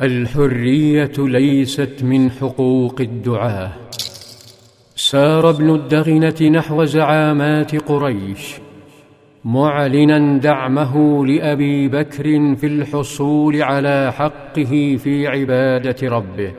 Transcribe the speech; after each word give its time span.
الحرية 0.00 1.12
ليست 1.18 2.02
من 2.02 2.30
حقوق 2.30 3.00
الدعاة. 3.00 3.72
سار 4.96 5.50
ابن 5.50 5.74
الدغنة 5.74 6.50
نحو 6.50 6.84
زعامات 6.84 7.76
قريش 7.76 8.54
معلنا 9.44 10.38
دعمه 10.38 11.26
لأبي 11.26 11.88
بكر 11.88 12.24
في 12.56 12.66
الحصول 12.66 13.62
على 13.62 14.12
حقه 14.12 14.96
في 15.02 15.26
عبادة 15.26 16.08
ربه. 16.08 16.52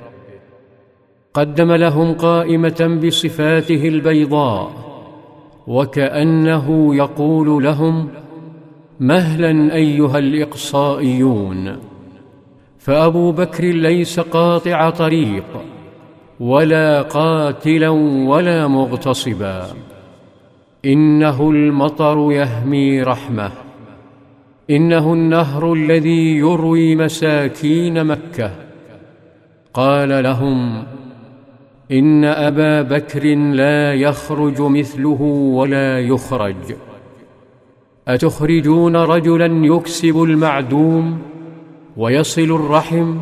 قدم 1.33 1.71
لهم 1.71 2.13
قائمة 2.13 2.99
بصفاته 3.05 3.87
البيضاء 3.87 4.71
وكأنه 5.67 6.95
يقول 6.95 7.63
لهم 7.63 8.09
مهلا 8.99 9.75
أيها 9.75 10.17
الإقصائيون. 10.19 11.92
فابو 12.83 13.31
بكر 13.31 13.63
ليس 13.63 14.19
قاطع 14.19 14.89
طريق 14.89 15.43
ولا 16.39 17.01
قاتلا 17.01 17.89
ولا 18.29 18.67
مغتصبا. 18.67 19.67
إنه 20.85 21.51
المطر 21.51 22.31
يهمي 22.31 23.01
رحمه. 23.01 23.51
إنه 24.69 25.13
النهر 25.13 25.73
الذي 25.73 26.37
يروي 26.37 26.95
مساكين 26.95 28.03
مكة. 28.03 28.51
قال 29.73 30.23
لهم 30.23 30.83
إن 31.91 32.25
أبا 32.25 32.81
بكر 32.81 33.35
لا 33.35 33.93
يخرج 33.93 34.61
مثله 34.61 35.21
ولا 35.53 35.99
يخرج. 35.99 36.75
أتخرجون 38.07 38.95
رجلا 38.95 39.65
يكسب 39.65 40.23
المعدوم؟ 40.23 41.21
ويصل 41.97 42.41
الرحم 42.41 43.17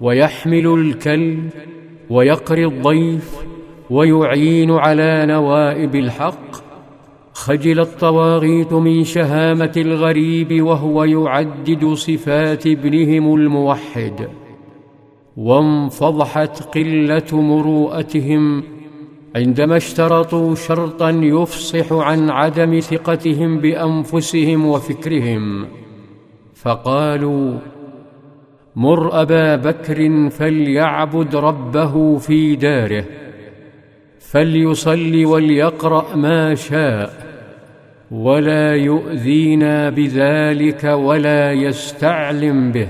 ويحمل 0.00 0.66
الكلب 0.66 1.50
ويقري 2.10 2.66
الضيف 2.66 3.36
ويعين 3.90 4.70
على 4.70 5.26
نوائب 5.26 5.94
الحق. 5.94 6.64
خجل 7.32 7.80
الطواغيت 7.80 8.72
من 8.72 9.04
شهامة 9.04 9.72
الغريب 9.76 10.62
وهو 10.62 11.04
يعدد 11.04 11.94
صفات 11.94 12.66
ابنهم 12.66 13.34
الموحد. 13.34 14.28
وانفضحت 15.36 16.62
قلة 16.62 17.40
مروءتهم 17.40 18.62
عندما 19.36 19.76
اشترطوا 19.76 20.54
شرطا 20.54 21.10
يفصح 21.10 21.92
عن 21.92 22.30
عدم 22.30 22.80
ثقتهم 22.80 23.58
بأنفسهم 23.58 24.66
وفكرهم. 24.66 25.66
فقالوا 26.54 27.58
مر 28.76 29.22
أبا 29.22 29.56
بكر 29.56 30.30
فليعبد 30.30 31.36
ربه 31.36 32.18
في 32.18 32.56
داره 32.56 33.04
فليصل 34.18 35.24
وليقرأ 35.24 36.16
ما 36.16 36.54
شاء 36.54 37.24
ولا 38.10 38.74
يؤذينا 38.74 39.90
بذلك 39.90 40.84
ولا 40.84 41.52
يستعلم 41.52 42.72
به. 42.72 42.88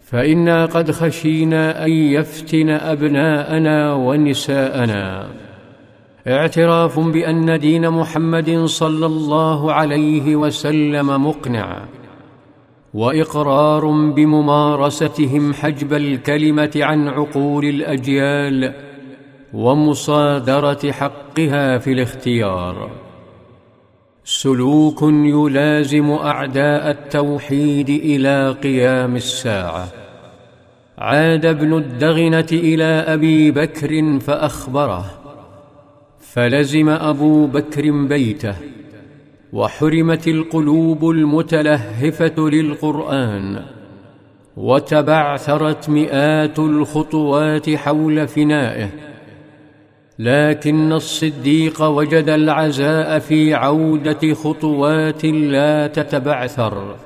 فإنا 0.00 0.66
قد 0.66 0.90
خشينا 0.90 1.84
أن 1.84 1.90
يفتن 1.90 2.70
أبناءنا 2.70 3.92
ونساءنا. 3.94 5.28
اعتراف 6.28 6.98
بأن 6.98 7.58
دين 7.58 7.90
محمد 7.90 8.64
صلى 8.64 9.06
الله 9.06 9.72
عليه 9.72 10.36
وسلم 10.36 11.26
مقنع. 11.26 11.82
وإقرار 12.96 13.86
بممارستهم 14.10 15.54
حجب 15.54 15.92
الكلمة 15.92 16.70
عن 16.76 17.08
عقول 17.08 17.64
الأجيال 17.64 18.72
ومصادرة 19.54 20.92
حقها 20.92 21.78
في 21.78 21.92
الاختيار. 21.92 22.90
سلوك 24.24 25.02
يلازم 25.02 26.10
أعداء 26.10 26.90
التوحيد 26.90 27.88
إلى 27.88 28.56
قيام 28.62 29.16
الساعة. 29.16 29.88
عاد 30.98 31.46
ابن 31.46 31.76
الدغنة 31.76 32.46
إلى 32.52 32.84
أبي 32.84 33.50
بكر 33.50 34.18
فأخبره 34.18 35.04
فلزم 36.20 36.88
أبو 36.88 37.46
بكر 37.46 37.90
بيته 37.90 38.56
وحرمت 39.56 40.28
القلوب 40.28 41.10
المتلهفة 41.10 42.34
للقرآن 42.38 43.62
وتبعثرت 44.56 45.90
مئات 45.90 46.58
الخطوات 46.58 47.70
حول 47.70 48.28
فنائه 48.28 48.88
لكن 50.18 50.92
الصديق 50.92 51.82
وجد 51.82 52.28
العزاء 52.28 53.18
في 53.18 53.54
عودة 53.54 54.34
خطوات 54.34 55.24
لا 55.24 55.86
تتبعثر 55.86 56.96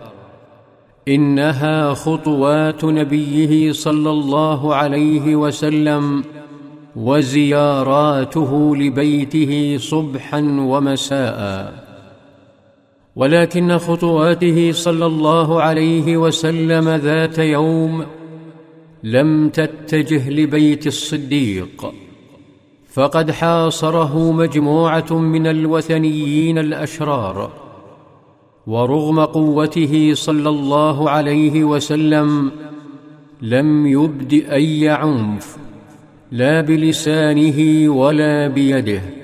إنها 1.09 1.95
خطوات 1.95 2.85
نبيه 2.85 3.73
صلى 3.73 4.11
الله 4.11 4.75
عليه 4.75 5.37
وسلم 5.37 6.25
وزياراته 6.97 8.77
لبيته 8.77 9.77
صبحا 9.79 10.41
ومساء. 10.41 11.90
ولكن 13.17 13.79
خطواته 13.79 14.73
صلى 14.73 15.07
الله 15.07 15.63
عليه 15.63 16.17
وسلم 16.17 16.89
ذات 16.89 17.39
يوم 17.39 18.07
لم 19.03 19.49
تتجه 19.49 20.31
لبيت 20.31 20.87
الصديق 20.87 21.93
فقد 22.93 23.31
حاصره 23.31 24.33
مجموعة 24.33 25.13
من 25.13 25.47
الوثنيين 25.47 26.59
الأشرار 26.59 27.53
ورغم 28.67 29.21
قوته 29.21 30.11
صلى 30.15 30.49
الله 30.49 31.11
عليه 31.11 31.65
وسلم 31.65 32.51
لم 33.43 33.87
يبد 33.87 34.33
أي 34.33 34.89
عنف 34.89 35.57
لا 36.33 36.61
بلسانه 36.61 37.89
ولا 37.89 38.49
بيده. 38.49 39.20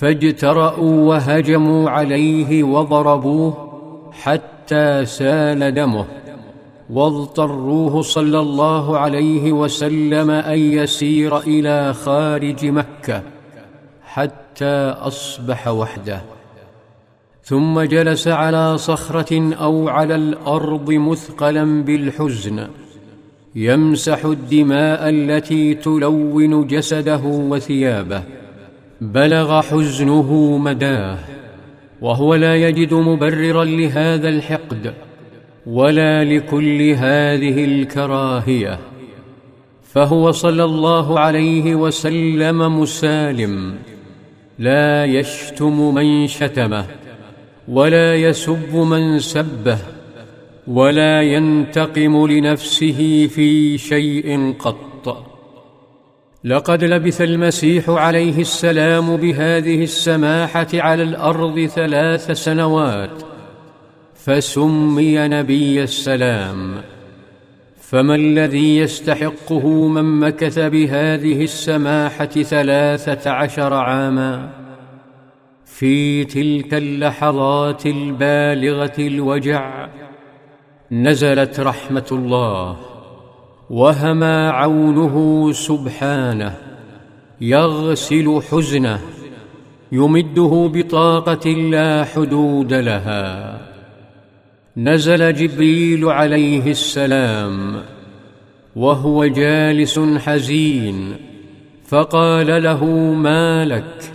فاجترأوا 0.00 1.08
وهجموا 1.08 1.90
عليه 1.90 2.62
وضربوه 2.62 3.52
حتى 4.12 5.04
سال 5.04 5.74
دمه. 5.74 6.04
واضطروه 6.90 8.02
صلى 8.02 8.38
الله 8.38 8.98
عليه 8.98 9.52
وسلم 9.52 10.30
أن 10.30 10.58
يسير 10.58 11.38
إلى 11.38 11.94
خارج 11.94 12.66
مكة 12.66 13.22
حتى 14.04 14.94
أصبح 14.98 15.68
وحده. 15.68 16.20
ثم 17.44 17.80
جلس 17.80 18.28
على 18.28 18.78
صخرة 18.78 19.54
أو 19.54 19.88
على 19.88 20.14
الأرض 20.14 20.90
مثقلا 20.90 21.82
بالحزن 21.82 22.68
يمسح 23.54 24.24
الدماء 24.24 25.08
التي 25.08 25.74
تلون 25.74 26.66
جسده 26.66 27.22
وثيابه. 27.24 28.22
بلغ 29.00 29.60
حزنه 29.62 30.58
مداه 30.58 31.18
وهو 32.00 32.34
لا 32.34 32.56
يجد 32.56 32.94
مبررا 32.94 33.64
لهذا 33.64 34.28
الحقد 34.28 34.94
ولا 35.66 36.24
لكل 36.24 36.82
هذه 36.82 37.64
الكراهية. 37.64 38.78
فهو 39.82 40.30
صلى 40.30 40.64
الله 40.64 41.20
عليه 41.20 41.74
وسلم 41.74 42.80
مسالم 42.80 43.74
لا 44.58 45.04
يشتم 45.04 45.94
من 45.94 46.26
شتمه 46.26 46.84
ولا 47.68 48.14
يسب 48.14 48.76
من 48.76 49.18
سبه 49.18 49.78
ولا 50.68 51.22
ينتقم 51.22 52.26
لنفسه 52.26 53.26
في 53.26 53.78
شيء 53.78 54.54
قط. 54.58 54.89
لقد 56.44 56.84
لبث 56.84 57.20
المسيح 57.20 57.88
عليه 57.88 58.40
السلام 58.40 59.16
بهذه 59.16 59.82
السماحة 59.82 60.66
على 60.74 61.02
الأرض 61.02 61.66
ثلاث 61.66 62.30
سنوات 62.30 63.22
فسمي 64.14 65.28
نبي 65.28 65.82
السلام. 65.82 66.74
فما 67.80 68.14
الذي 68.14 68.76
يستحقه 68.76 69.88
من 69.88 70.20
مكث 70.20 70.58
بهذه 70.58 71.44
السماحة 71.44 72.26
ثلاثة 72.26 73.30
عشر 73.30 73.74
عاما؟ 73.74 74.50
في 75.64 76.24
تلك 76.24 76.74
اللحظات 76.74 77.86
البالغة 77.86 78.94
الوجع 78.98 79.88
نزلت 80.92 81.60
رحمة 81.60 82.06
الله. 82.12 82.76
وهما 83.70 84.50
عونه 84.50 85.48
سبحانه 85.52 86.54
يغسل 87.40 88.42
حزنه 88.50 89.00
يمده 89.92 90.70
بطاقة 90.74 91.50
لا 91.50 92.04
حدود 92.04 92.74
لها. 92.74 93.58
نزل 94.76 95.34
جبريل 95.34 96.04
عليه 96.04 96.70
السلام 96.70 97.82
وهو 98.76 99.26
جالس 99.26 99.98
حزين 99.98 101.16
فقال 101.88 102.62
له 102.62 102.84
ما 103.14 103.64
لك؟ 103.64 104.12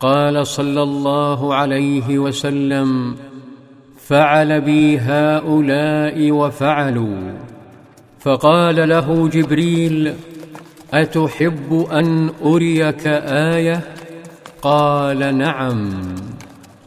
قال 0.00 0.46
صلى 0.46 0.82
الله 0.82 1.54
عليه 1.54 2.18
وسلم 2.18 3.16
فعل 3.98 4.60
بي 4.60 4.98
هؤلاء 4.98 6.30
وفعلوا. 6.30 7.53
فقال 8.24 8.88
له 8.88 9.28
جبريل 9.28 10.14
أتحب 10.94 11.86
أن 11.92 12.30
أريك 12.42 13.06
آية؟ 13.06 13.80
قال 14.62 15.38
نعم 15.38 16.04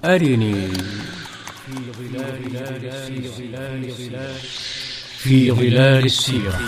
أرني. 0.06 0.68
في 5.18 5.52
ظلال 5.52 6.06
السيرة. 6.06 6.60